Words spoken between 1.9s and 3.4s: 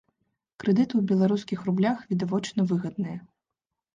відавочна, выгадныя.